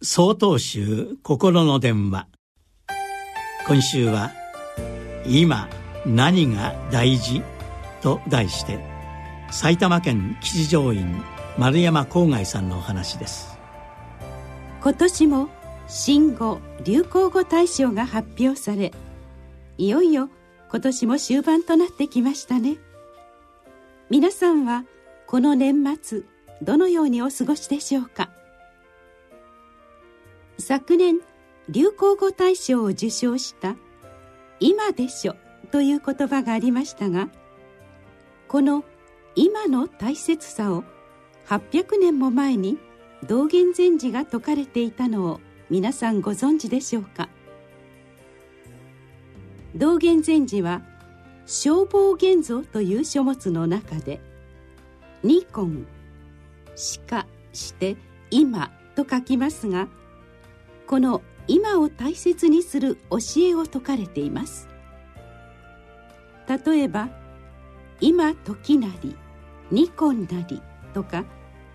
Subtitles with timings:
[0.00, 2.28] 総統集心の電話。
[3.66, 4.30] 今週は
[5.26, 5.68] 「今
[6.06, 7.42] 何が大事?」
[8.00, 8.78] と題して
[9.50, 11.20] 埼玉県吉祥院
[11.58, 13.58] 丸山郊外さんのお話です。
[14.80, 15.48] 今年も
[15.88, 18.92] 新語・流行語大賞が発表され
[19.78, 20.30] いよいよ
[20.70, 22.76] 今年も終盤となってきましたね。
[24.10, 24.84] 皆さんは
[25.26, 26.22] この年末
[26.62, 28.30] どのようにお過ごしでしょうか？
[30.58, 31.20] 昨年
[31.68, 33.76] 流行語大賞を受賞した
[34.58, 35.36] 「今でしょ」
[35.70, 37.28] という言葉がありましたが
[38.48, 38.84] この
[39.36, 40.82] 「今」の大切さを
[41.46, 42.78] 800年も前に
[43.26, 45.40] 道元禅師が説かれていたのを
[45.70, 47.28] 皆さんご存知でしょうか？
[49.76, 50.82] 道元禅師は
[51.46, 54.20] 「消防現像」という書物の中で
[55.22, 55.86] 「ニコン」
[56.74, 57.96] 「しかして
[58.30, 59.88] 今」と書きますが
[60.88, 64.68] 「この今を大切にする教えを説かれています。
[66.48, 67.10] 例えば
[68.00, 69.14] 「今時なり」
[69.70, 70.62] 「ニコンなり」
[70.94, 71.26] とか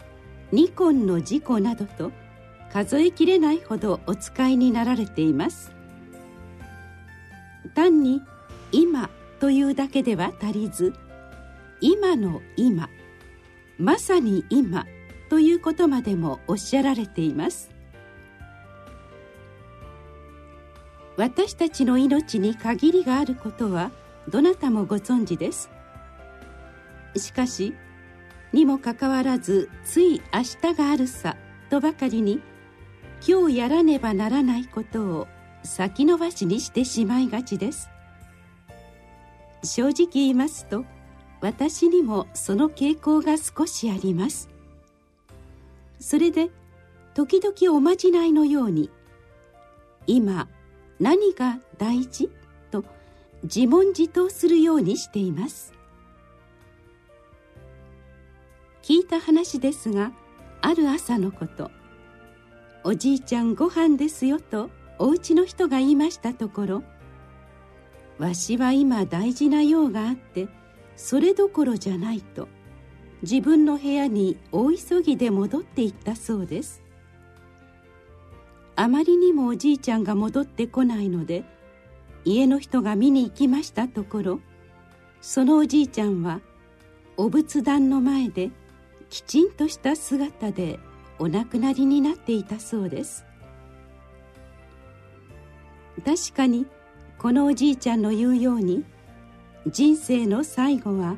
[0.50, 2.10] 「ニコンの事故」などと
[2.72, 5.72] 数えきれないほどお使いになられています。
[7.74, 8.22] 単に
[8.72, 9.10] 「今」
[9.40, 10.94] というだけでは足りず
[11.82, 12.88] 「今の今」
[13.78, 14.86] 「まさに今」
[15.28, 17.81] ということまでもおっしゃられています。
[21.16, 23.90] 私たちの命に限りがあることは
[24.28, 25.70] どなたもご存知です。
[27.16, 27.74] しかし
[28.52, 31.36] にもかかわらずつい明日があるさ
[31.70, 32.40] とばかりに
[33.26, 35.28] 今日やらねばならないことを
[35.62, 37.88] 先延ばしにしてしまいがちです。
[39.64, 40.84] 正直言いますと
[41.40, 44.48] 私にもその傾向が少しあります。
[46.00, 46.50] それで
[47.14, 48.90] 時々おまじないのように
[50.06, 50.48] 今
[51.02, 52.30] 何が大事
[52.70, 52.84] と
[53.42, 55.72] 自問自答するようにしています。
[58.82, 60.12] 聞いた話ですが
[60.60, 61.72] ある朝のこと
[62.84, 66.82] おじいちゃんご飯ですよとお家の人が言いましたところ
[68.18, 70.48] わしは今大事な用があって
[70.96, 72.48] それどころじゃないと
[73.22, 76.81] 自分の部屋に大急ぎで戻っていったそうです。
[78.76, 81.44] あまりにもおじいちゃんが戻ってこないので
[82.24, 84.40] 家の人が見に行きましたところ
[85.20, 86.40] そのおじいちゃんは
[87.16, 88.50] お仏壇の前で
[89.10, 90.80] きちんとした姿で
[91.18, 93.24] お亡くなりになっていたそうです。
[96.04, 96.66] 確かに
[97.18, 98.84] このおじいちゃんの言うように
[99.68, 101.16] 人生の最後は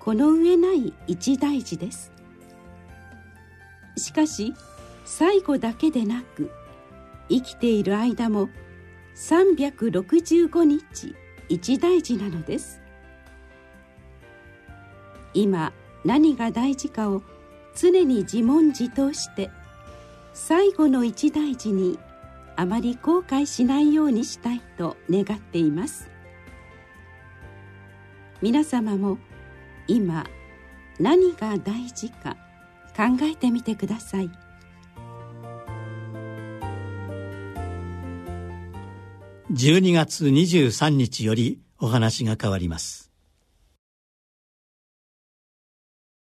[0.00, 2.10] この上ない一大事です。
[3.96, 4.54] しかし
[5.04, 6.50] 最後だけでなく
[7.28, 8.48] 生きている間も
[9.14, 11.14] 365日
[11.48, 12.80] 一大事なのです。
[15.34, 15.72] 今
[16.04, 17.22] 何が大事かを
[17.76, 19.50] 常に自問自答して
[20.32, 21.98] 最後の一大事に
[22.56, 26.08] あまり後悔しないようにしたいと願っています。
[28.40, 29.18] 皆様も
[29.86, 30.26] 今
[31.00, 32.36] 何が大事か
[32.96, 34.47] 考えてみてください。
[39.50, 43.07] 12月23日よりお話が変わります。